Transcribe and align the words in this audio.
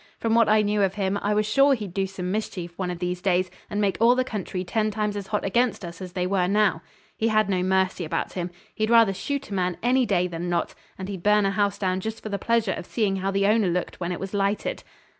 From 0.17 0.33
what 0.33 0.49
I 0.49 0.63
knew 0.63 0.81
of 0.81 0.95
him 0.95 1.19
I 1.21 1.35
was 1.35 1.45
sure 1.45 1.75
he'd 1.75 1.93
do 1.93 2.07
some 2.07 2.31
mischief 2.31 2.73
one 2.75 2.89
of 2.89 2.97
these 2.97 3.21
days, 3.21 3.51
and 3.69 3.79
make 3.79 3.97
all 3.99 4.15
the 4.15 4.23
country 4.23 4.63
ten 4.63 4.89
times 4.89 5.15
as 5.15 5.27
hot 5.27 5.45
against 5.45 5.85
us 5.85 6.01
as 6.01 6.13
they 6.13 6.25
were 6.25 6.47
now. 6.47 6.81
He 7.15 7.27
had 7.27 7.47
no 7.47 7.61
mercy 7.61 8.03
about 8.03 8.33
him. 8.33 8.49
He'd 8.73 8.89
rather 8.89 9.13
shoot 9.13 9.51
a 9.51 9.53
man 9.53 9.77
any 9.83 10.07
day 10.07 10.25
than 10.25 10.49
not; 10.49 10.73
and 10.97 11.07
he'd 11.07 11.21
burn 11.21 11.45
a 11.45 11.51
house 11.51 11.77
down 11.77 11.99
just 11.99 12.23
for 12.23 12.29
the 12.29 12.39
pleasure 12.39 12.73
of 12.73 12.87
seeing 12.87 13.17
how 13.17 13.29
the 13.29 13.45
owner 13.45 13.67
looked 13.67 13.99
when 13.99 14.11
it 14.11 14.19
was 14.19 14.33
lighted. 14.33 14.83